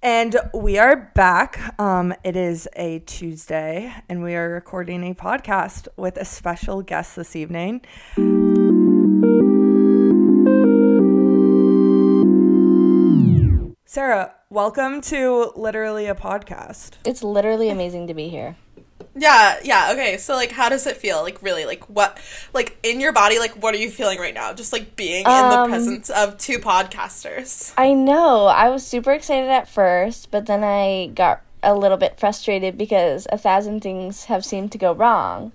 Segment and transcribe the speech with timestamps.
[0.00, 1.74] And we are back.
[1.80, 7.16] Um, it is a Tuesday, and we are recording a podcast with a special guest
[7.16, 7.80] this evening.
[13.86, 16.98] Sarah, welcome to literally a podcast.
[17.04, 18.56] It's literally amazing to be here.
[19.18, 20.16] Yeah, yeah, okay.
[20.16, 21.22] So like how does it feel?
[21.22, 22.18] Like really like what
[22.54, 24.52] like in your body like what are you feeling right now?
[24.52, 27.72] Just like being in the Um, presence of two podcasters.
[27.76, 28.46] I know.
[28.46, 33.26] I was super excited at first, but then I got a little bit frustrated because
[33.32, 35.52] a thousand things have seemed to go wrong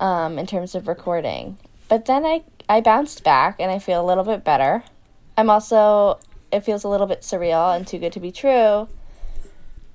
[0.00, 1.58] um, in terms of recording.
[1.88, 4.82] But then I, I bounced back and I feel a little bit better.
[5.36, 6.18] I'm also,
[6.50, 8.88] it feels a little bit surreal and too good to be true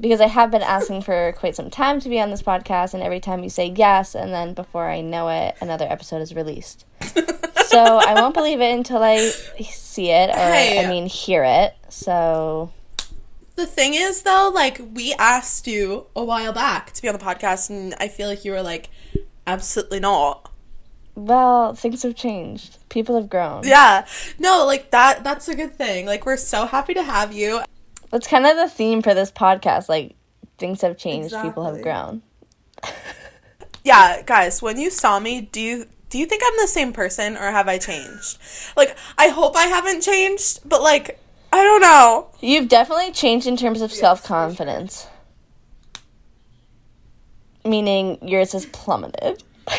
[0.02, 3.04] because I have been asking for quite some time to be on this podcast, and
[3.04, 6.86] every time you say yes, and then before I know it, another episode is released.
[7.68, 10.84] so I won't believe it until I see it, or Hey.
[10.84, 11.76] I mean, hear it.
[11.90, 12.72] So
[13.56, 17.24] The thing is though, like we asked you a while back to be on the
[17.24, 18.90] podcast and I feel like you were like
[19.46, 20.50] absolutely not.
[21.14, 22.78] Well, things have changed.
[22.90, 23.68] People have grown.
[23.68, 24.06] Yeah.
[24.40, 26.06] No, like that that's a good thing.
[26.06, 27.62] Like we're so happy to have you.
[28.12, 29.90] That's kind of the theme for this podcast.
[29.90, 30.16] Like,
[30.58, 31.34] things have changed.
[31.42, 32.22] People have grown.
[33.84, 37.36] Yeah, guys, when you saw me, do you do you think I'm the same person
[37.38, 38.38] or have I changed?
[38.78, 41.20] Like I hope I haven't changed, but like
[41.52, 42.30] I don't know.
[42.42, 45.08] You've definitely changed in terms of self confidence.
[47.66, 49.44] Meaning yours has plummeted.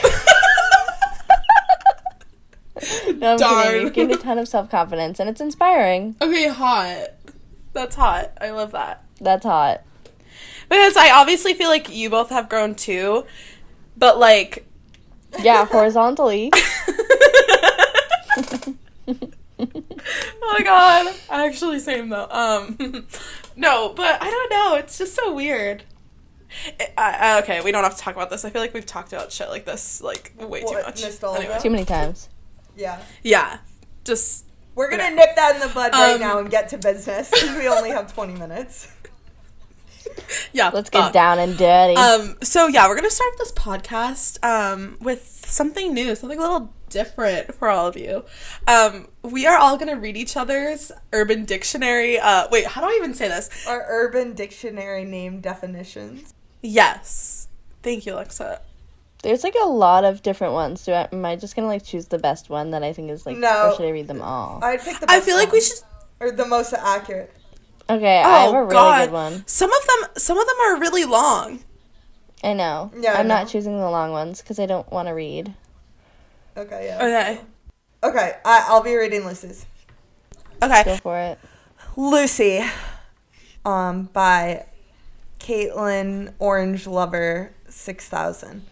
[3.17, 3.65] no, I'm Darn.
[3.65, 3.83] kidding.
[3.83, 6.17] You've gained a ton of self confidence, and it's inspiring.
[6.21, 7.09] Okay, hot.
[7.73, 8.33] That's hot.
[8.41, 9.05] I love that.
[9.20, 9.83] That's hot.
[10.69, 13.25] Because I obviously feel like you both have grown too,
[13.97, 14.67] but like
[15.42, 16.51] Yeah, horizontally.
[19.09, 19.17] oh
[20.41, 22.29] my god, actually same though.
[22.31, 22.77] Um,
[23.56, 24.75] no, but I don't know.
[24.77, 25.84] It's just so weird.
[26.79, 28.45] It- I, I- okay, we don't have to talk about this.
[28.45, 31.03] I feel like we've talked about shit like this like way too much.
[31.36, 31.59] Anyway.
[31.61, 32.29] Too many times.
[32.77, 33.01] Yeah.
[33.23, 33.58] Yeah,
[34.05, 35.15] just We're going to Okay.
[35.15, 37.91] nip that in the bud right Um, now and get to business because we only
[37.91, 38.89] have 20 minutes.
[40.53, 40.71] yeah.
[40.73, 41.13] Let's get fuck.
[41.13, 41.95] down and dirty.
[41.97, 46.73] Um, so yeah, we're gonna start this podcast um with something new, something a little
[46.89, 48.25] different for all of you.
[48.67, 52.19] Um, we are all gonna read each other's Urban Dictionary.
[52.19, 53.49] Uh, wait, how do I even say this?
[53.67, 56.35] Our Urban Dictionary name definitions.
[56.63, 57.49] Yes,
[57.83, 58.61] thank you, Alexa.
[59.23, 60.85] There's like a lot of different ones.
[60.85, 63.25] Do I, am I just gonna like choose the best one that I think is
[63.25, 63.71] like, No.
[63.71, 64.59] or should I read them all?
[64.63, 65.79] I'd pick the I best feel like we should.
[66.21, 67.33] Or the most accurate.
[67.91, 69.45] Okay, I Oh have a really God, good one.
[69.47, 71.61] some of them, some of them are really long.
[72.45, 72.91] I know.
[72.99, 75.55] Yeah, I I'm not choosing the long ones because I don't want to read.
[76.57, 76.97] Okay, yeah.
[77.05, 77.41] Okay,
[78.05, 79.65] Okay, I, I'll be reading Lucy's.
[80.61, 80.83] okay.
[80.85, 81.39] Go for it.
[81.97, 82.61] Lucy,
[83.65, 84.67] um, by
[85.39, 88.65] Caitlin Orange Lover 6000.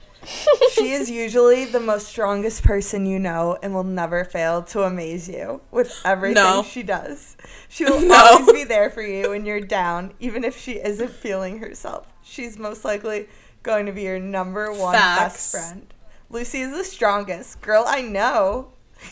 [0.72, 5.28] She is usually the most strongest person you know and will never fail to amaze
[5.28, 6.62] you with everything No.
[6.62, 7.36] she does.
[7.68, 8.14] She will No.
[8.14, 12.06] always be there for you when you're down, even if she isn't feeling herself.
[12.22, 13.28] She's most likely
[13.62, 15.92] going to be your number one best friend.
[16.30, 17.60] Lucy is the strongest.
[17.60, 18.72] Girl, I know.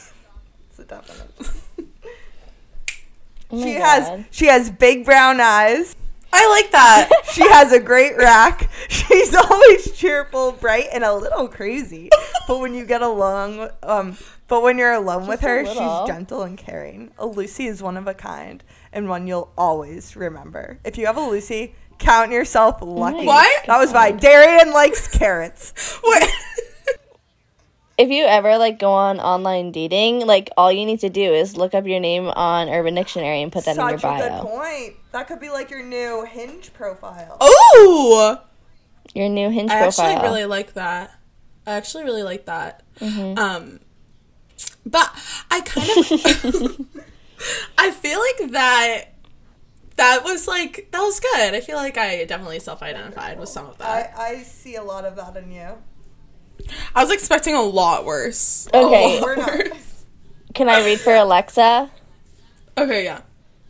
[0.71, 1.31] it's a definite.
[3.51, 3.81] Oh She God.
[4.03, 5.97] has she has big brown eyes.
[6.33, 7.11] I like that.
[7.33, 8.69] She has a great rack.
[8.89, 12.11] She's always cheerful, bright, and a little crazy.
[12.49, 14.17] But when you get along, um,
[14.49, 17.13] but when you're alone with Just a her, she's gentle and caring.
[17.19, 20.81] A Lucy is one of a kind and one you'll always remember.
[20.85, 23.27] If you have a Lucy, count yourself lucky.
[23.27, 23.67] What?
[23.67, 26.01] That was by Darian likes carrots.
[26.03, 26.29] Wait.
[27.99, 31.57] If you ever like go on online dating, like all you need to do is
[31.57, 34.21] look up your name on Urban Dictionary and put that in your bio.
[34.21, 34.97] Such a good point.
[35.11, 37.37] That could be like your new Hinge profile.
[37.41, 38.41] Oh,
[39.15, 40.07] Your new Hinge I profile.
[40.07, 41.19] I actually really like that.
[41.67, 42.85] I actually really like that.
[43.01, 43.37] Mm-hmm.
[43.37, 43.81] Um,
[44.87, 45.11] but
[45.51, 46.87] I kind of,
[47.79, 49.05] I feel like that.
[49.97, 51.55] That was like that was good.
[51.55, 54.15] I feel like I definitely self-identified with some of that.
[54.17, 55.79] I, I see a lot of that in you.
[56.95, 58.69] I was expecting a lot worse.
[58.73, 59.21] Okay.
[59.21, 60.05] Lot worse.
[60.55, 61.91] Can I read for Alexa?
[62.77, 63.23] Okay, yeah.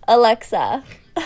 [0.06, 0.84] Alexa.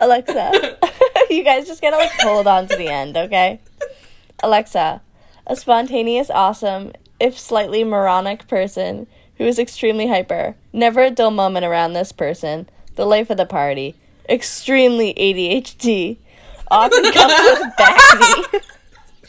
[0.00, 0.78] Alexa.
[1.30, 3.60] you guys just gotta like hold on to the end, okay?
[4.42, 5.02] Alexa.
[5.46, 9.06] A spontaneous, awesome, if slightly moronic person
[9.36, 10.54] who is extremely hyper.
[10.72, 12.68] Never a dull moment around this person.
[12.96, 13.94] The life of the party.
[14.28, 16.18] Extremely ADHD.
[16.70, 18.60] Often comes with backney.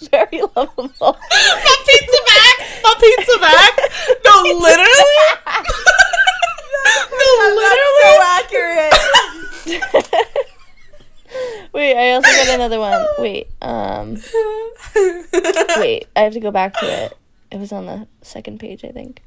[0.11, 0.95] Very lovable.
[0.99, 2.55] My pizza back.
[2.83, 3.73] My pizza back.
[4.25, 5.21] No, literally.
[7.11, 8.01] no, That's literally.
[8.01, 8.95] so accurate.
[11.73, 13.05] Wait, I also got another one.
[13.19, 14.17] Wait, um,
[15.77, 17.17] wait, I have to go back to it.
[17.49, 19.21] It was on the second page, I think.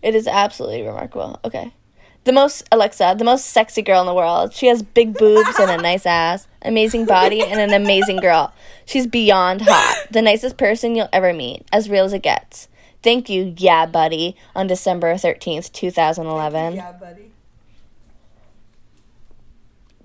[0.00, 1.38] It is absolutely remarkable.
[1.44, 1.74] Okay.
[2.24, 4.52] The most, Alexa, the most sexy girl in the world.
[4.54, 8.52] She has big boobs and a nice ass, amazing body, and an amazing girl.
[8.84, 10.06] She's beyond hot.
[10.10, 11.66] The nicest person you'll ever meet.
[11.72, 12.68] As real as it gets.
[13.02, 16.76] Thank you, yeah, buddy, on December 13th, 2011.
[16.76, 17.32] Yeah, buddy.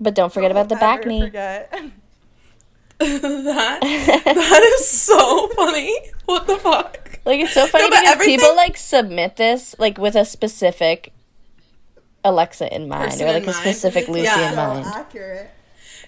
[0.00, 1.30] But don't forget about the back knee.
[3.00, 5.96] That that is so funny.
[6.26, 7.20] What the fuck?
[7.24, 11.12] Like it's so funny No, because everything- people like submit this like with a specific
[12.24, 13.56] Alexa in mind Person or like a mind.
[13.58, 14.48] specific Lucy Yeah.
[14.48, 14.86] in so mind.
[14.86, 15.50] accurate.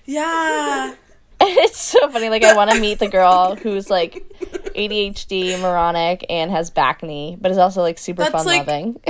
[0.04, 0.94] Yeah.
[1.40, 2.28] it's so funny.
[2.28, 4.24] Like I want to meet the girl who's like
[4.74, 9.00] ADHD, moronic, and has back knee, but is also like super That's, fun like- loving.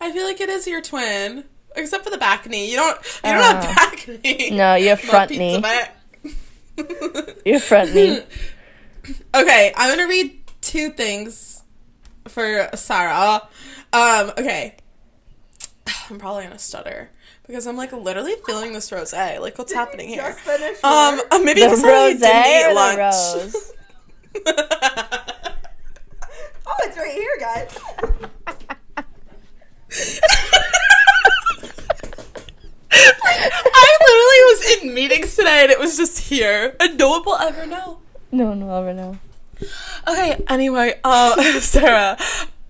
[0.00, 1.44] I feel like it is your twin.
[1.76, 2.70] Except for the back knee.
[2.70, 4.50] You don't you don't Uh, have back knee.
[4.50, 5.60] no, you have front knee.
[5.60, 5.96] back.
[7.44, 8.20] Your front knee.
[9.34, 11.62] Okay, I'm gonna read two things
[12.26, 13.42] for Sarah.
[13.92, 14.76] Um, okay.
[16.10, 17.10] I'm probably gonna stutter
[17.46, 19.12] because I'm like literally feeling this rose.
[19.12, 20.22] Like, what's happening here?
[20.22, 21.26] Just finished Um, work.
[21.30, 22.98] uh, maybe The because I rose didn't eat the lunch.
[22.98, 23.72] rose?
[26.66, 27.78] oh, it's right here, guys.
[32.90, 37.36] I literally was in meetings today and it was just here, and no one will
[37.38, 37.98] ever know.
[38.32, 39.18] No, no, I'll ever know.
[40.08, 42.16] Okay, anyway, um, Sarah,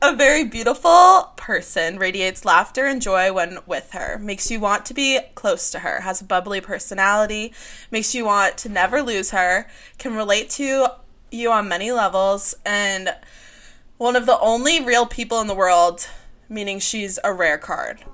[0.02, 4.92] a very beautiful person, radiates laughter and joy when with her, makes you want to
[4.92, 7.54] be close to her, has a bubbly personality,
[7.90, 9.66] makes you want to never lose her,
[9.96, 10.88] can relate to
[11.30, 13.14] you on many levels, and
[13.96, 16.06] one of the only real people in the world,
[16.50, 18.04] meaning she's a rare card.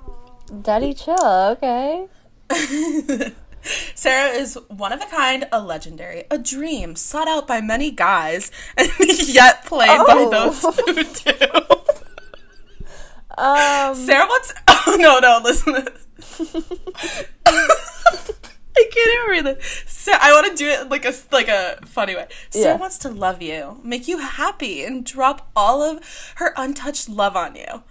[0.61, 1.17] Daddy chill,
[1.51, 2.07] okay.
[3.95, 8.49] Sarah is one of a kind, a legendary, a dream sought out by many guys,
[8.77, 8.89] and
[9.27, 10.29] yet played by Oh.
[10.29, 11.74] those who do.
[13.37, 14.53] Um Sarah wants.
[14.87, 15.39] Oh no, no!
[15.43, 15.73] Listen.
[15.73, 17.25] To this.
[18.77, 19.63] I can't even read it.
[19.87, 22.27] Sarah, I want to do it like a like a funny way.
[22.51, 22.77] Sarah Yeah.
[22.79, 27.55] wants to love you, make you happy, and drop all of her untouched love on
[27.55, 27.83] you.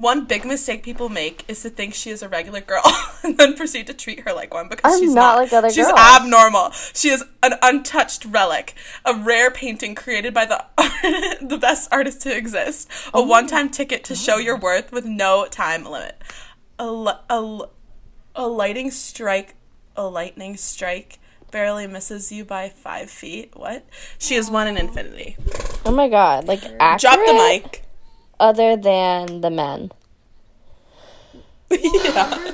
[0.00, 2.82] One big mistake people make is to think she is a regular girl
[3.22, 5.36] and then proceed to treat her like one because I'm she's not not.
[5.36, 5.98] like other she's girls.
[5.98, 6.70] abnormal.
[6.70, 8.74] She is an untouched relic,
[9.04, 10.64] a rare painting created by the
[11.42, 14.38] the best artist to exist, Oh a one-time ticket to show oh.
[14.38, 16.16] your worth with no time limit,
[16.78, 16.84] a
[17.28, 17.68] a,
[18.34, 19.54] a lightning strike,
[19.96, 21.18] a lightning strike
[21.50, 23.50] barely misses you by five feet.
[23.54, 23.84] What?
[24.18, 25.36] She is one in infinity.
[25.84, 27.84] Oh my god, like accurate Drop the mic.
[28.40, 29.92] Other than the men.
[31.70, 32.50] yeah.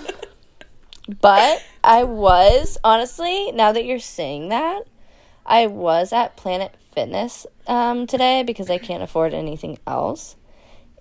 [1.21, 4.83] But I was honestly, now that you're saying that,
[5.47, 10.35] I was at Planet Fitness um, today because I can't afford anything else,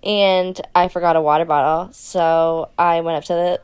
[0.04, 1.92] and I forgot a water bottle.
[1.92, 3.60] So I went up to the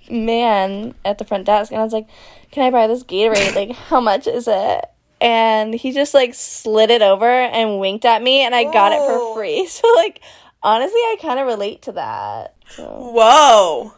[0.10, 2.08] man at the front desk and I was like,
[2.50, 3.54] "Can I buy this Gatorade?
[3.54, 4.84] Like, how much is it?"
[5.20, 8.98] And he just like slid it over and winked at me, and I got it
[8.98, 9.66] for free.
[9.70, 10.20] So like,
[10.62, 12.54] honestly, I kind of relate to that.
[12.70, 13.94] So Whoa.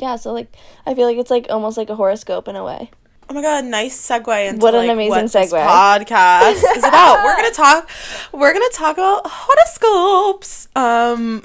[0.00, 0.54] yeah, so like
[0.86, 2.90] I feel like it's like almost like a horoscope in a way.
[3.28, 5.66] Oh my god, nice segue into What an like, amazing what segue.
[5.66, 7.24] podcast is about.
[7.24, 7.88] We're gonna talk
[8.32, 10.68] we're gonna talk about horoscopes.
[10.76, 11.42] Um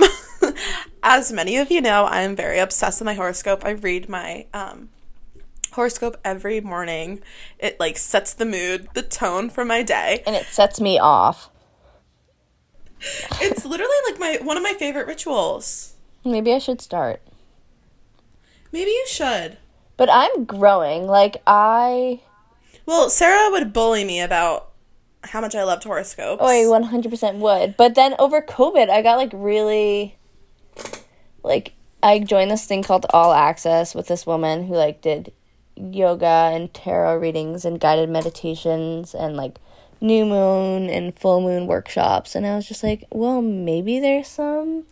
[1.03, 3.63] as many of you know, I am very obsessed with my horoscope.
[3.63, 4.89] I read my um
[5.71, 7.21] horoscope every morning.
[7.59, 10.21] It like sets the mood, the tone for my day.
[10.27, 11.50] And it sets me off.
[13.41, 15.94] It's literally like my one of my favorite rituals.
[16.25, 17.22] Maybe I should start.
[18.72, 19.58] Maybe you should.
[19.98, 21.08] But I'm growing.
[21.08, 22.22] Like I
[22.86, 24.70] Well, Sarah would bully me about
[25.24, 26.41] how much I loved horoscopes.
[26.41, 27.75] oh I 100% would.
[27.77, 30.18] But then over COVID, I got like really
[31.44, 35.34] like I joined this thing called All Access with this woman who like did
[35.75, 39.60] yoga and tarot readings and guided meditations and like
[40.01, 44.86] new moon and full moon workshops and I was just like, well, maybe there's some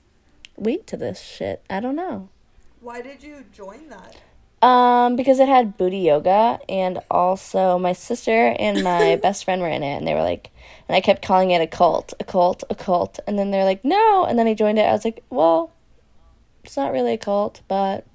[0.57, 1.63] weight to this shit.
[1.69, 2.29] I don't know.
[2.81, 4.17] Why did you join that?
[4.61, 9.67] Um, because it had booty yoga, and also my sister and my best friend were
[9.67, 10.49] in it, and they were like,
[10.87, 13.85] and I kept calling it a cult, a cult, a cult, and then they're like,
[13.85, 14.83] no, and then I joined it.
[14.83, 15.71] I was like, well,
[16.63, 18.05] it's not really a cult, but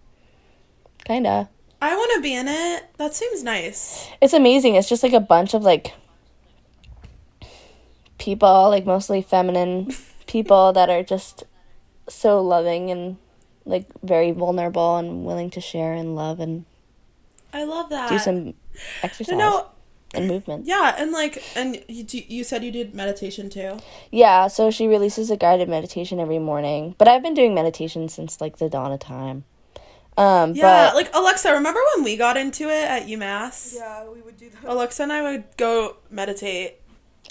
[1.04, 1.48] kinda.
[1.80, 2.84] I want to be in it.
[2.96, 4.08] That seems nice.
[4.20, 4.74] It's amazing.
[4.74, 5.92] It's just like a bunch of like
[8.22, 9.92] people, like mostly feminine
[10.26, 11.44] people that are just
[12.08, 13.16] so loving and
[13.64, 16.64] like very vulnerable and willing to share and love and
[17.52, 18.08] I love that.
[18.08, 18.54] do some
[19.02, 19.68] exercise No,
[20.14, 20.66] and movement.
[20.66, 23.78] yeah, and like, and you, you said you did meditation too.
[24.10, 26.94] Yeah, so she releases a guided meditation every morning.
[26.98, 29.44] But I've been doing meditation since like the dawn of time.
[30.16, 33.74] Um, Yeah, but like Alexa, remember when we got into it at UMass?
[33.76, 34.64] Yeah, we would do that.
[34.70, 36.80] Alexa and I would go meditate.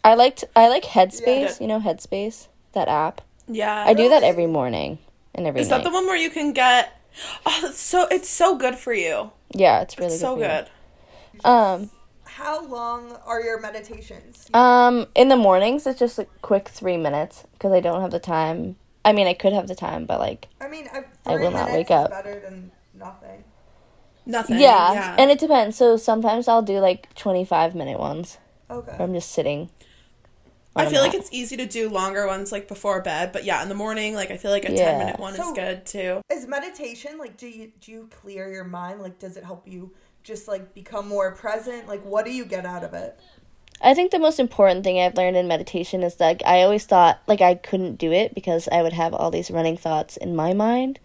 [0.03, 1.25] I liked I like Headspace.
[1.25, 1.53] Yeah.
[1.60, 3.22] You know Headspace, that app.
[3.48, 5.00] Yeah, I do that every morning
[5.36, 5.77] and every Is night.
[5.77, 6.98] that the one where you can get?
[7.46, 9.31] Oh, that's so it's so good for you.
[9.53, 10.67] Yeah, it's really It's so good.
[11.34, 11.41] you.
[11.43, 11.89] Um,
[12.24, 14.48] How long are your meditations?
[14.53, 18.20] um, in the mornings it's just a quick three minutes because I don't have the
[18.20, 18.77] time.
[19.03, 21.72] I mean, I could have the time, but like, I mean, I, I will not
[21.72, 22.12] wake up.
[22.12, 23.43] better than nothing.
[24.25, 24.60] Nothing.
[24.60, 25.75] yeah, and it depends.
[25.75, 28.38] So sometimes I'll do like twenty five minute ones.
[28.70, 28.91] Okay.
[28.91, 29.70] Where I'm just sitting.
[30.75, 33.43] On I a feel like it's easy to do longer ones like before bed, but
[33.43, 34.85] yeah, in the morning, like I feel like a Yeah.
[34.85, 36.21] ten minute one So- is good too.
[36.31, 39.01] Is meditation like do you do you clear your mind?
[39.01, 39.91] Like does it help you
[40.23, 41.87] just like become more present?
[41.87, 43.19] Like what do you get out of it?
[43.83, 47.19] I think the most important thing I've learned in meditation is that I always thought
[47.27, 50.53] like I couldn't do it because I would have all these running thoughts in my
[50.53, 50.99] mind.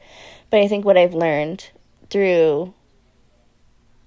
[0.50, 1.70] But I think what I've learned
[2.10, 2.72] through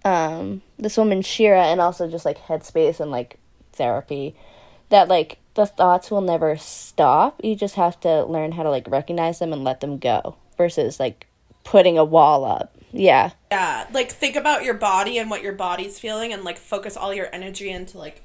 [0.06, 3.38] um this woman Shira and also just like headspace and like
[3.74, 4.36] therapy
[4.90, 7.42] that like the thoughts will never stop.
[7.44, 11.02] You just have to learn how to like recognize them and let them go versus
[11.02, 11.28] like
[11.66, 12.78] putting a wall up.
[12.94, 13.32] Yeah.
[13.52, 17.14] Yeah, like think about your body and what your body's feeling, and like focus all
[17.14, 18.22] your energy into like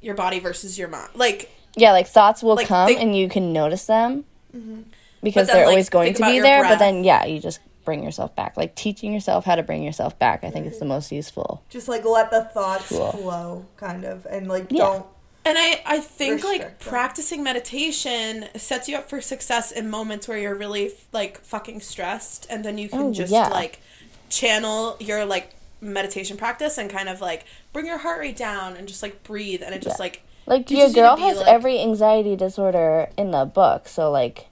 [0.00, 1.10] your body versus your mind.
[1.14, 4.24] Like Yeah, like thoughts will Like, come think- and you can notice them
[4.56, 4.80] mm-hmm.
[5.22, 6.62] because then, they're like, always going to be your there.
[6.62, 8.56] But then, yeah, you just bring yourself back.
[8.56, 10.88] Like teaching yourself how to bring yourself back, I think is the mm-hmm.
[10.88, 11.62] most useful.
[11.68, 13.12] Just like let the thoughts Cool.
[13.12, 14.84] flow kind of and like Yeah.
[14.84, 15.06] don't
[15.44, 16.88] And I, I think like Restrict them.
[16.88, 22.46] practicing meditation sets you up for success in moments where you're really like fucking stressed
[22.48, 23.48] and then you can Oh, just yeah.
[23.48, 23.80] like
[24.28, 28.86] channel your like meditation practice and kind of like bring your heart rate down and
[28.86, 30.04] just like breathe and it just Yeah.
[30.04, 33.44] like Like Teaches your you to girl be, has like- every anxiety disorder in the
[33.44, 34.46] book, so like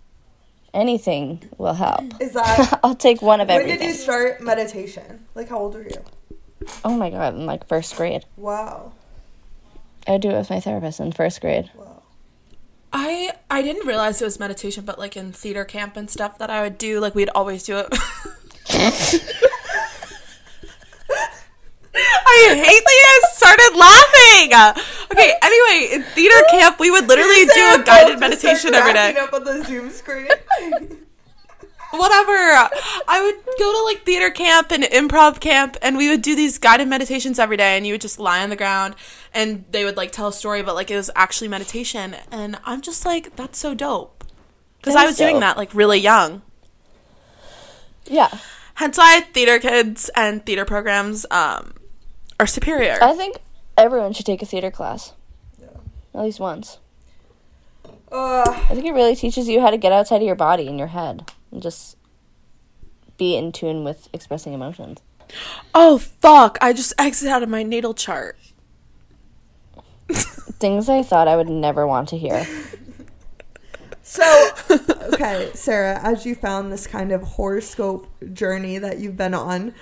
[0.75, 2.20] anything will help.
[2.20, 3.78] is that I'll take one of when everything.
[3.78, 5.26] did you start meditation?
[5.37, 6.04] Like how old are you?
[6.85, 8.25] Oh my god, in like first grade.
[8.37, 8.92] Wow.
[10.07, 11.71] I would do it with my therapist in first grade.
[11.75, 12.02] Wow.
[12.92, 16.50] I I didn't realize it was meditation but like in theater camp and stuff that
[16.50, 17.87] I would do like we'd always do it
[21.92, 24.78] I hate that you guys started laughing.
[25.12, 28.76] Okay, anyway, in theater camp we would literally do a guided both just meditation started
[28.76, 29.21] every day.
[29.21, 30.28] Up on the Zoom screen.
[31.90, 32.70] whatever.
[33.09, 36.59] I would go to like theater camp and improv camp, and we would do these
[36.59, 37.76] guided meditations every day.
[37.76, 38.94] And you would just lie on the ground,
[39.35, 42.16] and they would like tell a story, but like it was actually meditation.
[42.30, 44.25] And I'm just like, that's so dope,
[44.78, 46.42] because I is was doing that like really young.
[48.06, 48.30] Yeah.
[48.75, 51.75] Hence why theater kids and theater programs um,
[52.38, 52.99] are superior.
[53.02, 53.38] I think
[53.76, 55.12] everyone should take a theater class.
[55.61, 55.68] Yeah.
[56.14, 56.78] At least once.
[58.11, 60.78] uh, I think it really teaches you how to get outside of your body and
[60.78, 61.97] your head and just
[63.16, 65.00] be in tune with expressing emotions.
[65.75, 66.59] oh fuck!
[66.61, 68.38] I just exited out of my natal chart.
[70.11, 72.47] Things I thought I would never want to hear.
[74.02, 74.49] so
[75.12, 79.75] okay, Sarah, as you found this kind of horoscope journey that you've been on,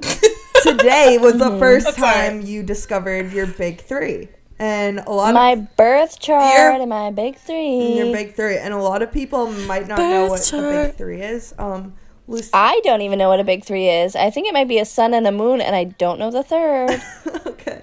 [0.62, 1.58] today was the mm-hmm.
[1.58, 2.28] first That's all right.
[2.28, 4.28] time you discovered your big three.
[4.58, 7.96] And a lot My of birth chart Your- and my big three.
[7.96, 10.94] your big three, and a lot of people might not know Birth what a big
[10.96, 11.54] three is.
[11.58, 11.94] Um,
[12.28, 14.14] Lucy, I don't even know what a big three is.
[14.16, 16.42] I think it might be a sun and a moon, and I don't know the
[16.44, 17.02] third.
[17.46, 17.82] okay.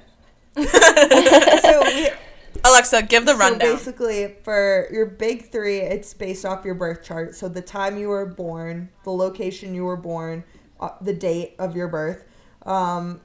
[0.56, 2.10] so we,
[2.64, 3.60] Alexa, give the So rundown.
[3.76, 7.36] basically, for your big three, it's based off your birth chart.
[7.36, 10.44] So the time you were born, the location you were born,
[10.80, 12.24] uh, the date of your birth,
[12.66, 13.22] um,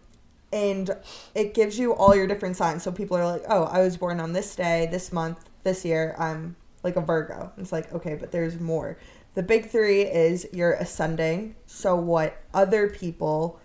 [0.52, 0.90] and
[1.34, 2.82] it gives you all your different signs.
[2.82, 6.14] So people are like, "Oh, I was born on this day, this month, this year.
[6.18, 8.98] I'm like a Virgo." It's like, okay, but there's more.
[9.34, 11.56] The big three is your ascending.
[11.66, 13.60] So what other people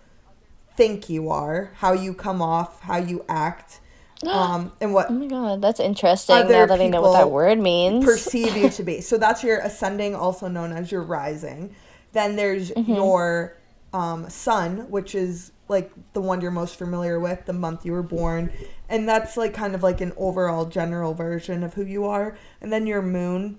[0.76, 3.80] think you are, how you come off, how you act,
[4.26, 7.60] um, and what Oh my god, that's interesting now that I know what that word
[7.60, 8.06] means.
[8.06, 9.02] perceive you to be.
[9.02, 11.76] So that's your ascending, also known as your rising.
[12.14, 12.94] Then there's Mm-hmm.
[12.96, 13.58] your
[13.94, 18.04] um, sun, which is like the one you're most familiar with, the month you were
[18.04, 18.52] born.
[18.88, 22.38] And that's like kind of like an overall general version of who you are.
[22.62, 23.58] And then your moon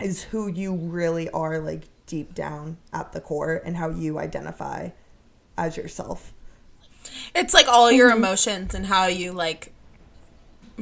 [0.00, 4.90] is who you really are, like deep down at the core, and how you identify
[5.58, 6.32] as yourself.
[7.34, 8.18] It's like all your Mm-hmm.
[8.18, 9.72] emotions and how you like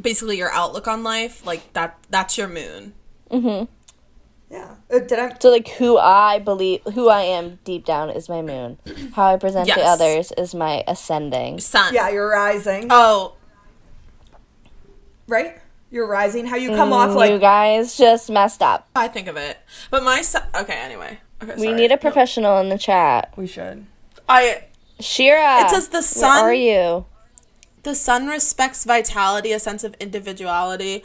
[0.00, 2.94] basically your outlook on life, like that that's your moon.
[3.30, 3.64] Mm-hmm.
[4.52, 4.74] Yeah.
[4.92, 5.34] Uh, did I?
[5.40, 8.78] So like who I believe, who I am deep down is my moon.
[9.14, 11.58] How I present to others is my ascending.
[11.58, 11.94] Sun.
[11.94, 13.34] Yeah, you're rising, Oh,
[15.26, 15.58] right?
[15.90, 16.46] You're rising.
[16.46, 18.88] How you come off like you guys just messed up.
[18.96, 19.58] I think of it.
[19.90, 20.42] But my sun.
[20.54, 20.74] Okay.
[20.74, 21.20] Anyway.
[21.42, 21.54] Okay.
[21.58, 23.32] We need a professional in the chat.
[23.36, 23.86] we should.
[24.28, 24.64] I.
[25.00, 27.06] Shira, It says the Where sun- are you?
[27.82, 31.02] The sun respects vitality, a sense of individuality,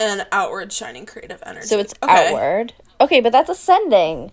[0.00, 1.66] and outward shining creative energy.
[1.66, 2.28] So it's Okay.
[2.28, 2.72] outward.
[3.00, 4.32] Okay, but that's ascending.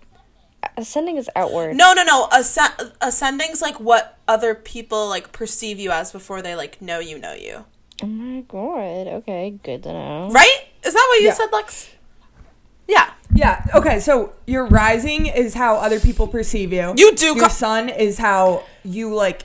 [0.75, 1.75] Ascending is outward.
[1.75, 2.27] No, no, no.
[2.31, 7.19] Ascend- ascending's like what other people like perceive you as before they like know you
[7.19, 7.65] know you.
[8.03, 9.07] Oh my god.
[9.07, 10.29] Okay, good to know.
[10.31, 10.67] Right?
[10.83, 11.33] Is that what you Yeah.
[11.33, 11.89] said, Lex?
[12.87, 13.09] Yeah.
[13.33, 13.65] Yeah.
[13.75, 13.99] Okay.
[13.99, 16.93] So your rising is how other people perceive you.
[16.97, 19.43] You do Your co- sun is how you like,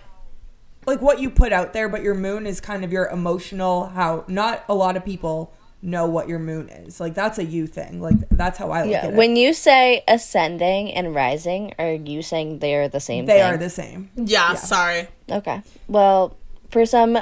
[0.86, 1.88] like what you put out there.
[1.88, 3.86] But your moon is kind of your emotional.
[3.88, 5.52] How not a lot of people
[5.82, 7.00] know what your moon is.
[7.00, 8.00] Like that's a you thing.
[8.00, 9.06] Like that's how I look Yeah.
[9.06, 9.16] at it.
[9.16, 13.34] When you say ascending and rising, are you saying they are the same thing?
[13.36, 13.52] they thing?
[13.54, 14.10] are the same.
[14.16, 15.08] Yeah, sorry.
[15.30, 15.62] Okay.
[15.88, 16.36] Well,
[16.70, 17.18] for some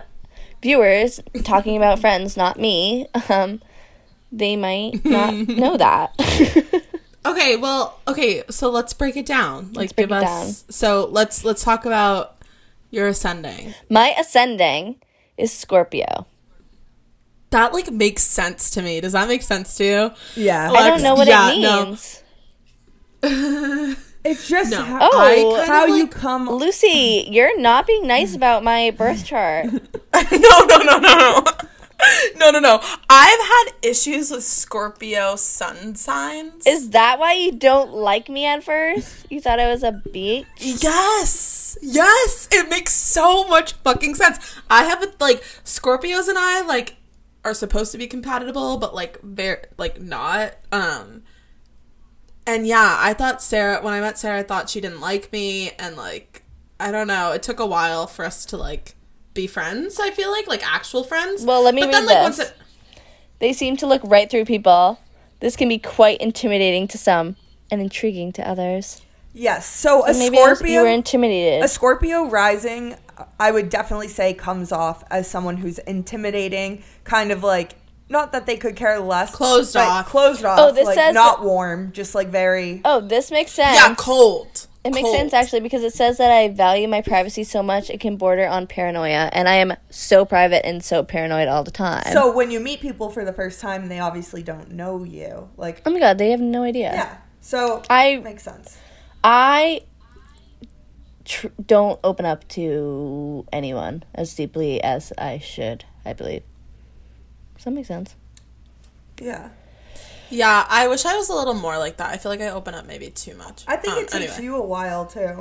[0.63, 3.63] viewers talking about friends, not me, um,
[4.31, 6.13] they might not know that.
[7.23, 9.75] Okay, well, okay, so let's break it down.
[9.75, 12.43] Like break give it us So let's let's talk about
[12.91, 13.75] your ascending.
[13.91, 14.97] My ascending
[15.37, 16.25] is Scorpio.
[17.51, 19.01] That like makes sense to me.
[19.01, 20.11] Does that make sense to you?
[20.37, 20.71] Yeah.
[20.71, 21.85] I don't know what yeah, it no.
[21.87, 22.23] means.
[24.23, 24.83] It's just No.
[24.83, 25.21] how, Oh,
[25.55, 26.49] I kind how of, you come.
[26.49, 29.65] Lucy, you're not being nice about my birth chart.
[29.73, 29.81] no,
[30.13, 31.45] no, no, no, no.
[32.37, 32.81] No, no, no.
[33.11, 36.67] I've had issues with Scorpio sun signs.
[36.67, 39.27] Is that why you don't like me at first?
[39.31, 40.47] You thought I was a beach?
[40.59, 41.77] Yes.
[41.83, 42.49] Yes.
[42.53, 44.39] It makes so much fucking sense.
[44.71, 46.97] I have a, like Scorpios and I like
[47.45, 50.55] are supposed to be compatible, but like very like not.
[50.73, 51.23] Um
[52.47, 55.71] and yeah, I thought Sarah when I met Sarah I thought she didn't like me
[55.79, 56.43] and like
[56.79, 58.95] I don't know, it took a while for us to like
[59.35, 61.45] be friends, I feel like, like actual friends.
[61.45, 62.39] Well, let me but read then like this.
[62.39, 62.57] once it
[63.39, 64.99] They seem to look right through people.
[65.41, 67.37] This can be quite intimidating to some
[67.71, 69.03] and intriguing to others.
[69.33, 69.67] Yes.
[69.67, 70.69] So a Maybe Scorpio.
[70.71, 71.63] you were intimidated.
[71.63, 72.97] a Scorpio rising,
[73.39, 77.75] I would definitely say comes off as someone who's intimidating, kind of like
[78.09, 80.09] not that they could care less, Closed off.
[80.09, 80.59] closed oh, off.
[80.59, 82.81] Oh, this like, says not warm, just like very.
[82.85, 83.79] oh, this makes sense.
[83.79, 84.67] Yeah, cold.
[84.83, 85.17] It makes Cold.
[85.17, 88.47] sense actually because it says that I value my privacy so much it can border
[88.47, 92.11] on paranoia, and I am so private and so paranoid all the time.
[92.13, 95.51] So when you meet people for the first time, they obviously don't know you.
[95.59, 96.93] Like, oh my god, they have no idea.
[96.95, 97.19] yeah.
[97.43, 98.79] So I makes sense.
[99.23, 99.83] I
[101.25, 105.85] tr- don't open up to anyone as deeply as I should.
[106.05, 106.43] I believe.
[107.57, 108.15] Does that make sense?
[109.21, 109.51] Yeah.
[110.31, 112.11] Yeah, I wish I was a little more like that.
[112.11, 113.65] I feel like I open up maybe too much.
[113.67, 114.45] I think Um, it takes anyway.
[114.45, 115.41] you a while too.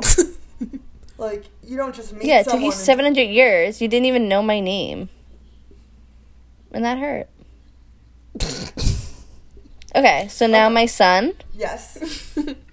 [1.17, 2.23] like you don't just meet.
[2.25, 3.81] Yeah, it took someone you and- seven hundred years.
[3.81, 5.09] You didn't even know my name,
[6.71, 7.29] and that hurt.
[9.95, 11.33] okay, so now my sun.
[11.53, 12.35] Yes.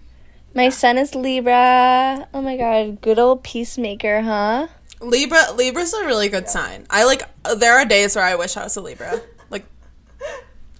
[0.56, 2.26] My sun is Libra.
[2.32, 4.68] Oh my god, good old peacemaker, huh?
[5.02, 6.86] Libra Libra's a really good sign.
[6.88, 7.20] I like
[7.58, 9.20] there are days where I wish I was a Libra.
[9.50, 9.66] Like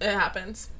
[0.01, 0.71] it happens.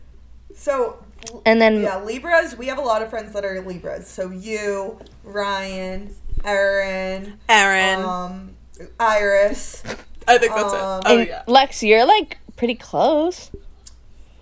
[0.55, 1.05] So
[1.45, 2.57] And then yeah, Libras.
[2.57, 4.09] We have a lot of friends that are Libras.
[4.09, 8.03] So you, Ryan, Erin, Aaron.
[8.03, 8.57] um,
[8.99, 9.83] Iris.
[10.27, 11.05] I think that's um, it.
[11.05, 11.43] Oh and yeah.
[11.47, 13.51] Lex, you're like pretty close.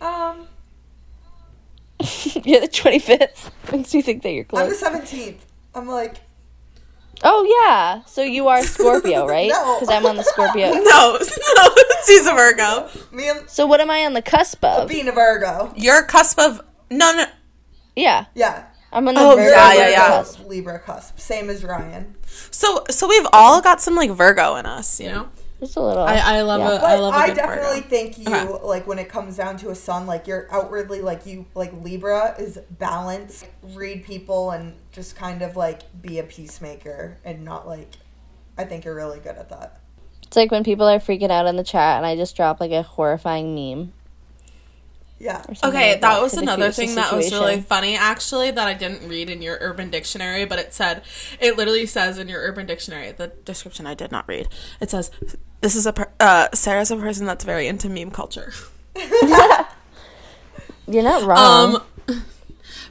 [0.00, 0.46] Um,
[2.44, 3.50] you're the twenty fifth.
[3.72, 4.62] Makes me think that you're close.
[4.62, 5.44] I'm the seventeenth.
[5.74, 6.16] I'm like,
[7.22, 9.48] Oh yeah, so you are Scorpio, right?
[9.48, 9.78] No.
[9.80, 10.72] Because I'm on the Scorpio.
[10.74, 11.74] No, no,
[12.06, 12.88] she's a Virgo.
[13.12, 14.88] me and So what am I on the cusp of?
[14.88, 15.72] being a Virgo.
[15.76, 17.24] You're a cusp of no no
[17.96, 18.66] Yeah, Yeah.
[18.92, 20.06] I'm on the Oh, Virgo yeah, yeah, yeah.
[20.08, 20.46] cusp.
[20.46, 21.18] Libra cusp.
[21.18, 22.14] Same as Ryan.
[22.52, 25.28] So so we've all got some like Virgo in us, you know?
[25.60, 26.02] Just a little.
[26.02, 26.76] I, I love Yeah.
[26.76, 27.88] a But I love a I definitely Virgo.
[27.88, 28.46] think uh-huh.
[28.48, 28.64] you Okay.
[28.66, 32.34] like when it comes down to a sun, like you're outwardly like you like Libra
[32.38, 37.94] is balance, read people and just kind of like be a peacemaker and not like
[38.58, 39.80] I think you're really good at that.
[40.24, 42.72] It's like when people are freaking out in the chat and I just drop like
[42.72, 43.92] a horrifying meme.
[45.24, 45.42] Yeah.
[45.64, 48.74] Okay, like that was another diffuse the thing that was really funny actually that I
[48.74, 51.00] didn't read in your urban dictionary, but it said
[51.40, 54.48] it literally says in your urban dictionary, the description I did not read.
[54.82, 55.10] It says
[55.62, 58.52] this is a per- uh Sarah's a person that's very into meme culture.
[60.86, 61.76] You're not wrong.
[61.76, 61.82] Um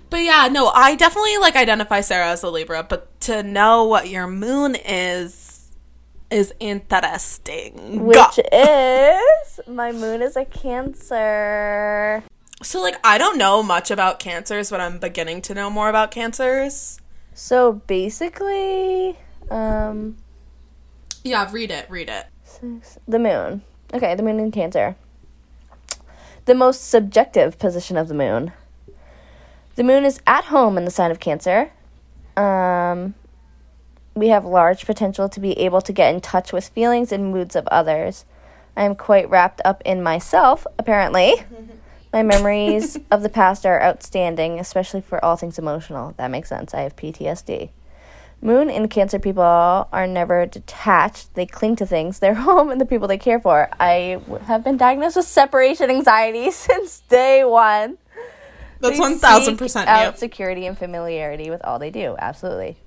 [0.09, 4.09] but yeah, no, I definitely like identify Sarah as a Libra, but to know what
[4.09, 5.42] your moon is
[6.33, 8.05] is interesting.
[8.05, 12.23] Which is my moon is a Cancer.
[12.61, 16.11] So like I don't know much about cancers, but I'm beginning to know more about
[16.11, 16.99] cancers.
[17.33, 19.17] So basically,
[19.49, 20.17] um,
[21.23, 22.27] Yeah, read it, read it.
[22.43, 23.63] six- the moon.
[23.93, 24.95] Okay, the moon in Cancer.
[26.45, 28.51] The most subjective position of the moon.
[29.75, 31.71] The moon is at home in the sign of Cancer.
[32.37, 33.13] Um,
[34.15, 37.55] we have large potential to be able to get in touch with feelings and moods
[37.55, 38.25] of others.
[38.75, 41.35] I am quite wrapped up in myself, apparently.
[42.13, 46.13] My memories of the past are outstanding, especially for all things emotional.
[46.17, 46.73] That makes sense.
[46.73, 47.69] I have PTSD.
[48.39, 51.33] Moon and Cancer people are never detached.
[51.33, 53.69] They cling to things, their home, and the people they care for.
[53.79, 57.97] I have been diagnosed with separation anxiety since day one.
[58.79, 60.19] That's They one thousand seek percent out you.
[60.19, 62.15] security and familiarity with all they do.
[62.19, 62.77] Absolutely.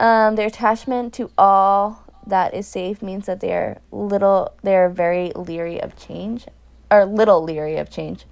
[0.00, 4.54] Um, their attachment to all that is safe means that they are little.
[4.62, 6.46] They are very leery of change,
[6.90, 8.24] or little leery of change.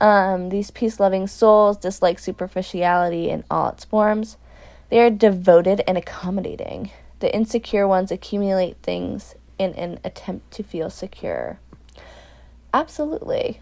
[0.00, 4.36] Um, these peace-loving souls dislike superficiality in all its forms.
[4.88, 6.90] They are devoted and accommodating.
[7.18, 11.60] The insecure ones accumulate things in an attempt to feel secure.
[12.72, 13.60] Absolutely.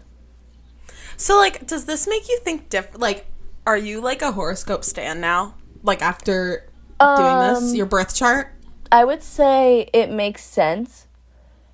[1.17, 3.01] So like, does this make you think different?
[3.01, 3.25] Like,
[3.67, 5.55] are you like a horoscope stan now?
[5.83, 6.68] Like after
[6.99, 8.53] doing this, Um, your birth chart?
[8.91, 11.07] I would say it makes sense.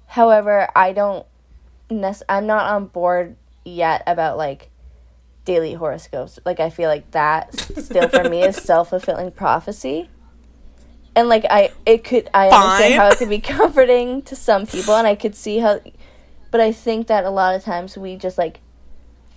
[0.07, 1.25] However, I don't
[1.89, 4.69] nec- I'm not on board yet about like
[5.45, 6.39] daily horoscopes.
[6.45, 10.09] Like I feel like that still for me is self-fulfilling prophecy.
[11.15, 14.95] And like I it could I understand how it could be comforting to some people
[14.95, 15.79] and I could see how
[16.51, 18.59] but I think that a lot of times we just like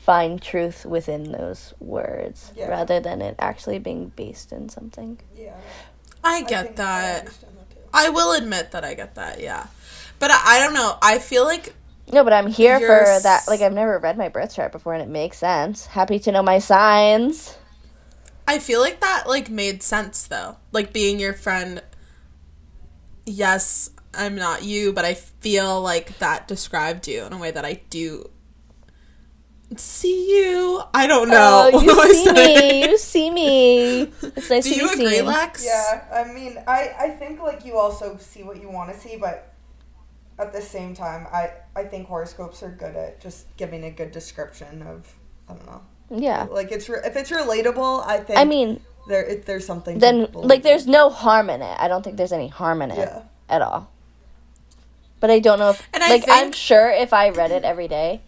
[0.09, 2.69] find truth within those words Yeah.
[2.69, 5.21] rather than it actually being based in something.
[5.37, 5.53] Yeah.
[6.25, 7.19] I I get I that.
[7.21, 7.79] understand that.
[7.93, 9.39] I will admit that I get that.
[9.41, 9.67] Yeah,
[10.19, 10.97] but I, I don't know.
[11.03, 11.75] I feel like
[12.11, 13.43] No, but I'm here for s- that.
[13.49, 15.87] Like, I've never read my birth chart before, and it makes sense.
[15.87, 17.59] Happy to know my signs.
[18.49, 20.57] I feel like that like made sense though.
[20.73, 21.83] Like being your friend.
[23.27, 27.65] Yes, I'm not you, but I feel like that described you in a way that
[27.67, 28.31] I do
[29.77, 30.83] see you.
[30.95, 31.71] I don't oh, know.
[31.73, 32.83] Oh, you see me.
[32.89, 34.03] You see me.
[34.03, 35.27] It's nice Do to you agree, seen.
[35.27, 35.65] Lex?
[35.65, 39.17] Yeah, I mean, I, I think like you also see what you want to see,
[39.17, 39.55] but
[40.39, 44.13] at the same time, I, I think horoscopes are good at just giving a good
[44.13, 45.15] description of
[45.49, 45.83] I don't know.
[46.11, 46.47] Yeah.
[46.51, 48.39] Like it's re- if it's relatable, I think.
[48.39, 49.99] I mean, there it, there's something.
[49.99, 51.77] then like there's no harm in it.
[51.79, 53.23] I don't think there's any harm in it Yeah.
[53.49, 53.91] at all.
[55.21, 57.89] But I don't know if And I like I'm sure if I read it every
[57.89, 58.23] day,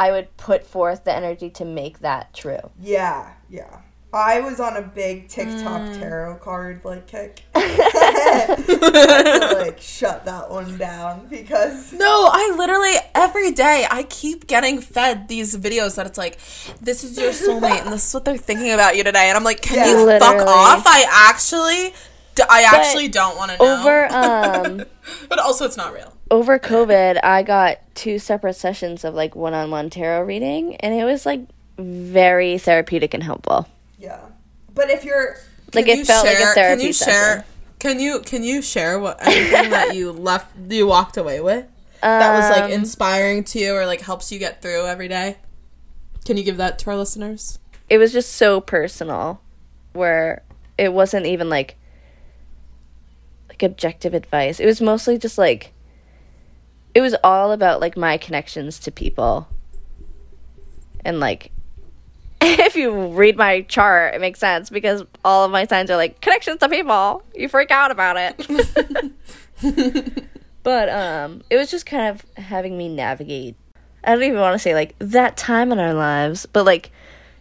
[0.00, 2.64] I would put forth the energy to make that true.
[2.80, 3.80] Yeah, yeah.
[4.12, 5.98] I was on a big TikTok Mm.
[6.00, 7.44] tarot card like kick.
[7.54, 14.02] I had to, like shut that one down because No, I literally every day I
[14.04, 16.38] keep getting fed these videos that it's like,
[16.80, 19.44] this is your soulmate and this is what they're thinking about you today, and I'm
[19.44, 19.90] like, can Yeah.
[19.90, 20.82] you fuck off?
[20.86, 21.94] I actually,
[22.34, 23.78] d- I But actually don't want to know.
[23.80, 24.84] Over um
[25.28, 26.12] but also it's not real.
[26.30, 31.26] Over COVID, I got two separate sessions of like one-on-one tarot reading, and it was
[31.26, 31.40] like
[31.78, 33.66] very therapeutic and helpful.
[33.98, 34.20] yeah.
[34.72, 35.36] But if you're
[35.74, 37.12] Like it you felt like share- a therapy Can you session.
[37.12, 37.44] share?
[37.80, 41.66] Can you can you share what anything that you left you walked away with
[42.02, 45.36] that was like Um, inspiring to you or like helps you get through every day?
[46.24, 47.58] Can you give that to our listeners?
[47.88, 49.40] it was just so personal,
[49.94, 50.42] where
[50.78, 51.76] it wasn't even like
[53.48, 54.60] like objective advice.
[54.60, 55.72] It was mostly just like
[56.94, 59.48] it was all about like my connections to people,
[61.04, 61.52] and like.
[62.42, 66.22] If you read my chart, it makes sense because all of my signs are like
[66.22, 67.22] connections to people.
[67.34, 69.12] You freak out about it.
[70.62, 73.56] But um it was just kind of having me navigate.
[74.04, 76.90] I don't even want to say like that time in our lives, but like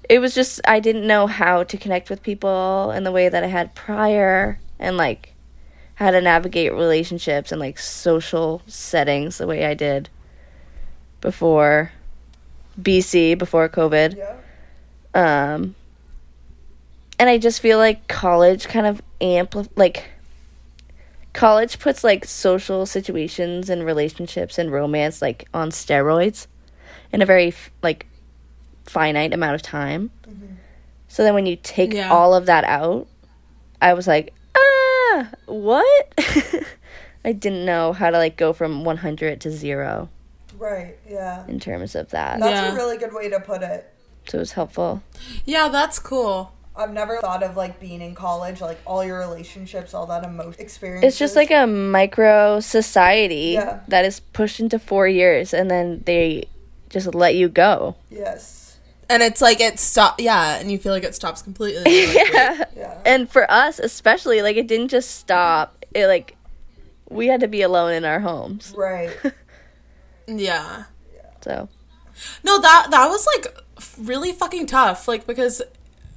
[0.07, 3.43] it was just I didn't know how to connect with people in the way that
[3.43, 5.33] I had prior and like
[5.99, 10.09] how to navigate relationships and like social settings the way I did
[11.21, 11.91] before
[12.81, 14.15] BC before COVID.
[14.17, 14.35] yeah.
[15.13, 15.75] Um
[17.19, 20.05] and I just feel like college kind of ampli- like
[21.33, 26.47] college puts like social situations and relationships and romance like on steroids
[27.11, 28.07] in a very f- like
[28.85, 30.11] finite amount of time.
[31.09, 32.09] So then when you take Yeah.
[32.09, 33.07] all of that out,
[33.81, 34.33] I was like,
[35.23, 36.13] "Ah, what?"
[37.25, 40.09] I didn't know how to like go from 100 to 0
[40.57, 40.95] Right.
[41.09, 41.45] Yeah.
[41.47, 42.39] in terms of that.
[42.39, 42.71] That's Yeah.
[42.73, 43.91] a really good way to put it.
[44.27, 45.01] So it was helpful.
[45.45, 46.53] Yeah, that's cool.
[46.75, 50.61] I've never thought of like being in college, like all your relationships, all that emotion
[50.61, 51.03] experience.
[51.05, 53.79] It's just like a micro society Yeah.
[53.89, 56.45] that is pushed into four years, and then they
[56.89, 57.95] just let you go.
[58.09, 58.58] Yes.
[59.09, 61.81] And it's like it stop yeah, and you feel like it stops completely.
[61.83, 62.63] and you're like, yeah.
[62.77, 63.01] Yeah.
[63.05, 65.83] And for us, especially, like it didn't just stop.
[65.95, 66.35] It like
[67.09, 68.73] we had to be alone in our homes.
[68.77, 69.09] Right.
[70.27, 70.83] Yeah.
[71.41, 71.69] So
[72.43, 73.57] No, that that was like
[73.97, 75.07] really fucking tough.
[75.07, 75.61] Like because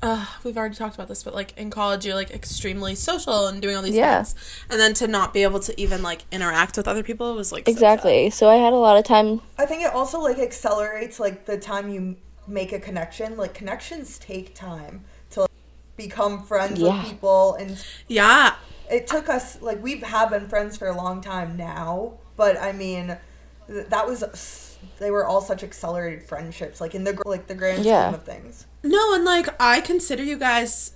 [0.03, 3.63] uh, we've already talked about this, but like in college, you're like extremely social and
[3.63, 4.23] doing all these Yeah.
[4.23, 4.35] things,
[4.69, 7.65] and then to not be able to even like interact with other people was like
[7.67, 8.29] so exactly.
[8.31, 9.41] So I had a lot of time.
[9.59, 13.37] I think it also like accelerates like the time you make a connection.
[13.37, 15.51] Like connections take time to like,
[15.97, 16.97] become friends Yeah.
[17.03, 18.55] with people, and Yeah,
[18.91, 22.15] it took us like we have been friends for a long time now.
[22.37, 23.17] But I mean,
[23.69, 26.81] th- that was they were all such accelerated friendships.
[26.81, 28.09] Like in the like the grand Yeah.
[28.09, 28.67] scheme of things.
[28.83, 30.93] no, and like I consider you guys,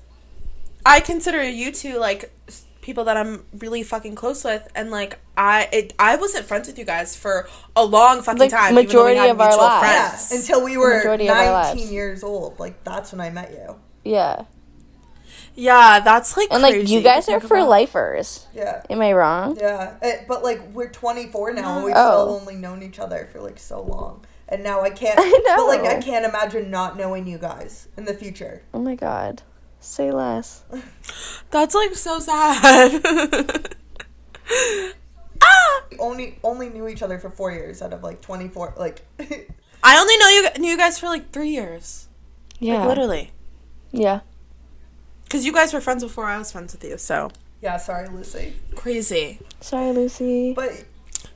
[0.84, 2.30] I consider you two like s-
[2.86, 6.78] people that I'm really fucking close with, and like I it I wasn't friends with
[6.78, 8.72] you guys for a long fucking Like, time.
[8.72, 9.82] even though we majority had of our lives.
[9.86, 10.32] Yeah, friends.
[10.32, 11.76] until we were majority of our lives.
[11.80, 12.58] 19 years old.
[12.60, 13.76] Like that's when I met you.
[14.04, 14.44] Yeah.
[15.58, 17.68] Yeah, that's like And like you guys are for about.
[17.70, 18.46] lifers.
[18.54, 18.82] Yeah.
[18.90, 19.56] Am I wrong?
[19.58, 22.24] Yeah, it, but like we're 24 now, and we've Oh.
[22.24, 25.18] still only known each other for like so long, and now I can't.
[25.22, 25.66] I know.
[25.66, 28.62] But like I can't imagine not knowing you guys in the future.
[28.74, 29.42] Oh my god.
[29.86, 30.64] Say less.
[31.50, 33.02] That's like so sad.
[35.42, 35.82] ah!
[35.90, 38.74] We only only knew each other for four years out of like 24.
[38.76, 39.06] Like,
[39.82, 42.08] I only know you knew you guys for like three years.
[42.58, 42.80] Yeah.
[42.80, 43.30] Like literally.
[43.92, 44.20] Yeah.
[45.24, 47.30] Because you guys were friends before I was friends with you, so
[47.62, 49.38] yeah, sorry, Lucy, crazy.
[49.60, 50.52] Sorry, Lucy.
[50.52, 50.84] but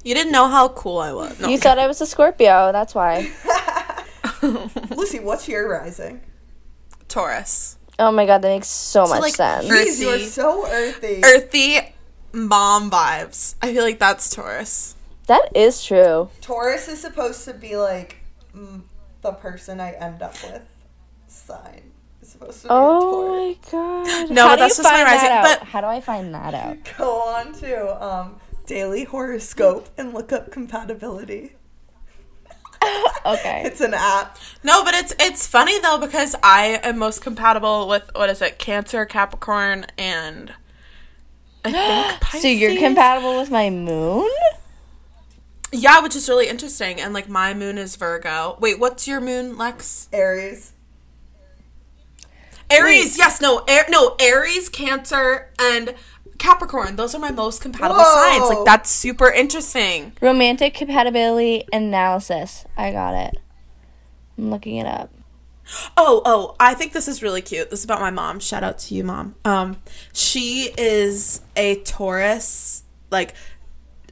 [0.04, 1.40] You didn't know how cool I was.
[1.40, 1.48] No.
[1.48, 2.72] You thought I was a Scorpio.
[2.72, 3.30] That's why.
[4.90, 6.20] Lucy, what's your rising?
[7.08, 7.76] Taurus.
[8.00, 9.70] Oh my god, that makes so, So, much like, sense.
[9.70, 10.24] Earth- Jeez, you're Earthy.
[10.26, 11.20] so earthy.
[11.24, 11.94] Earthy
[12.32, 13.54] mom vibes.
[13.62, 14.94] I feel like that's Taurus.
[15.26, 16.30] That is true.
[16.40, 18.16] Taurus is supposed to be like
[18.56, 18.82] mm,
[19.22, 20.62] the person I end up with.
[21.28, 21.92] Sign.
[22.22, 24.30] It's supposed to be a Oh my god.
[24.30, 25.42] No, How but that's just my find rising, out?
[25.60, 26.76] but- How do I find that out?
[26.98, 28.36] Go on to um,
[28.66, 31.52] daily horoscope and look up compatibility.
[33.24, 33.62] Okay.
[33.66, 34.38] It's an app.
[34.62, 38.58] No, but it's it's funny though because I am most compatible with what is it?
[38.58, 40.52] Cancer, Capricorn, and
[41.64, 42.42] I think Pisces.
[42.42, 44.30] So you're compatible with my moon?
[45.72, 47.00] Yeah, which is really interesting.
[47.00, 48.56] And like my moon is Virgo.
[48.60, 50.08] Wait, what's your moon, Lex?
[50.12, 50.72] Aries.
[52.70, 53.18] Aries.
[53.18, 53.40] Yes.
[53.40, 53.64] No.
[53.68, 54.16] Air, no.
[54.20, 55.94] Aries, Cancer, and
[56.40, 56.96] Capricorn.
[56.96, 58.38] Those are my most compatible Whoa.
[58.38, 58.56] signs.
[58.56, 60.12] Like that's super interesting.
[60.20, 62.64] Romantic compatibility analysis.
[62.76, 63.36] I got it.
[64.36, 65.12] I'm looking it up.
[65.96, 67.70] Oh, oh, I think this is really cute.
[67.70, 68.40] This is about my mom.
[68.40, 69.36] Shout out to you, mom.
[69.44, 69.76] Um,
[70.12, 73.34] she is a Taurus, like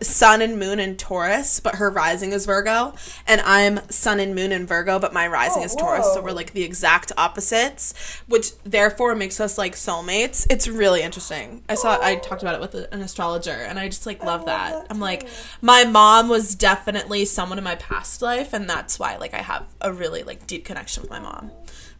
[0.02, 2.94] sun and moon in Taurus, but her rising is Virgo,
[3.26, 6.32] and I'm sun and moon in Virgo, but my rising Oh, is Taurus, so we're
[6.32, 7.94] like the exact opposites,
[8.26, 10.46] which therefore makes us like soulmates.
[10.50, 11.62] It's really interesting.
[11.68, 14.46] I saw I talked about it with an astrologer, and I just like love, love
[14.46, 14.72] that.
[14.72, 15.28] that I'm like,
[15.62, 19.66] my mom was definitely someone in my past life, and that's why like I have
[19.80, 21.50] a really like deep connection with my mom.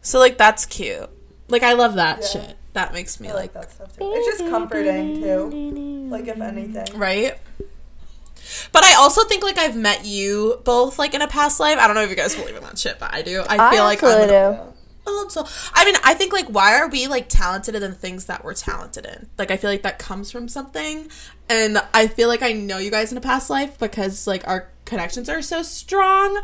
[0.01, 1.09] So like that's cute.
[1.49, 2.27] Like I love that Yeah.
[2.27, 2.55] shit.
[2.73, 4.11] That makes me I like like that stuff too.
[4.15, 6.07] It's just comforting too.
[6.09, 6.97] Like if anything.
[6.97, 7.37] right?
[8.71, 11.77] But I also think like I've met you both like in a past life.
[11.77, 13.41] I don't know if you guys believe in that shit, but I do.
[13.41, 14.59] I I feel like I'm an do.
[15.05, 15.47] old soul.
[15.73, 18.53] I mean, I think like why are we like talented in the things that we're
[18.53, 19.27] talented in?
[19.37, 21.09] Like I feel like that comes from something,
[21.47, 24.69] and I feel like I know you guys in a past life because like our
[24.85, 26.41] connections are so strong.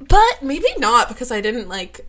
[0.00, 2.06] But maybe not because I didn't like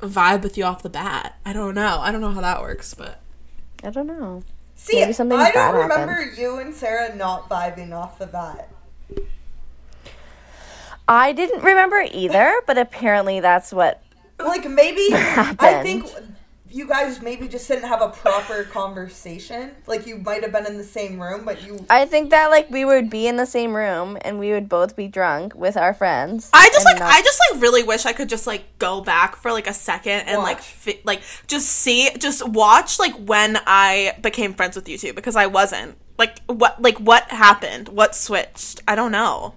[0.00, 1.38] vibe with you off the bat.
[1.44, 1.98] I don't know.
[2.00, 3.20] I don't know how that works, but
[3.82, 4.42] I don't know.
[4.82, 8.68] See, Maybe something I don't remember you and Sarah not vibing off the bat.
[11.06, 14.02] I didn't remember either, but apparently that's what.
[14.40, 16.06] Like maybe I think
[16.72, 19.72] you guys maybe just didn't have a proper conversation.
[19.86, 22.70] Like you might have been in the same room, but you I think that like
[22.70, 25.94] we would be in the same room and we would both be drunk with our
[25.94, 26.50] friends.
[26.52, 29.36] I just like not- I just like really wish I could just like go back
[29.36, 30.66] for like a second and like Watch.
[30.66, 35.36] fi- like just see just watch like when I became friends with you two because
[35.36, 39.54] I wasn't like what like what happened what switched I don't know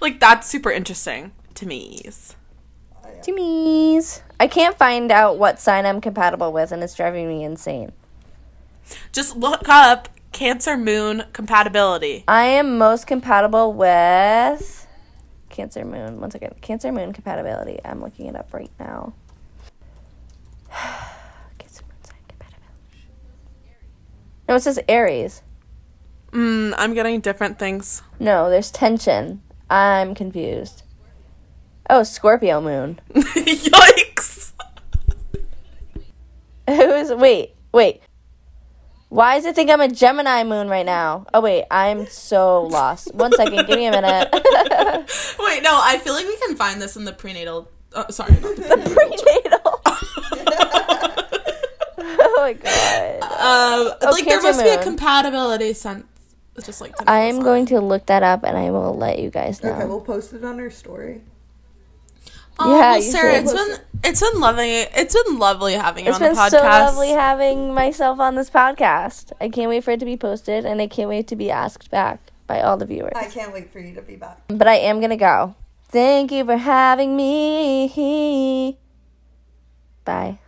[0.00, 2.02] like that's super interesting to me
[3.22, 4.22] Timmies.
[4.40, 7.92] I can't find out what sign I'm compatible with, and it's driving me insane.
[9.12, 14.86] just look up Cancer Moon compatibility I am most compatible with
[15.50, 16.20] Cancer Moon.
[16.20, 16.60] One second.
[16.62, 17.78] Cancer Moon compatibility.
[17.84, 19.12] I'm looking it up right now.
[21.58, 23.08] Cancer Moon sign compatibility.
[24.48, 25.42] No, it says Aries.
[26.32, 29.42] mm, I'm getting different things No, there's tension.
[29.70, 30.81] I'm confused.
[31.90, 33.00] Oh, Scorpio moon.
[33.14, 34.52] Yikes.
[36.68, 38.00] Who's wait, wait.
[39.08, 41.26] Why does it think I'm a Gemini moon right now?
[41.34, 43.14] Oh wait, I'm so lost.
[43.14, 44.30] One second, give me a minute.
[44.32, 47.68] Wait, no, I feel like we can find this in the prenatal.
[47.92, 48.94] Uh, sorry, not the prenatal.
[48.94, 49.80] Prenatal.
[51.98, 53.22] oh my god.
[53.22, 56.06] um, like there Cancer must be a compatibility sense,
[56.64, 56.94] just like.
[57.06, 59.72] I am going to look that up and I will let you guys know.
[59.72, 61.20] Okay, we'll post it on our story.
[62.58, 64.70] Oh, Yeah, well, Sarah, it's been it's been lovely.
[64.72, 66.50] It's been lovely having you It's on the been podcast.
[66.50, 69.32] so lovely having myself on this podcast.
[69.40, 71.90] I can't wait for it to be posted and I can't wait to be asked
[71.90, 73.12] back by all the viewers.
[73.14, 74.40] I can't wait for you to be back.
[74.48, 75.54] But I am going to go.
[75.88, 78.76] Thank you for having me.
[80.04, 80.38] Bye.